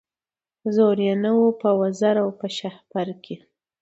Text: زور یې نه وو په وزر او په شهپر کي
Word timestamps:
زور 0.75 0.97
یې 1.05 1.13
نه 1.23 1.31
وو 1.37 1.47
په 1.61 1.69
وزر 1.81 2.15
او 2.23 2.29
په 2.39 2.47
شهپر 2.57 3.07
کي 3.23 3.35